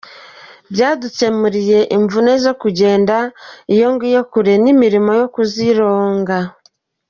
[0.73, 3.15] Byadukemuriye imvune zo kugenda
[3.73, 6.37] iyo ngiyo kure n’imirimo yo kuzironga.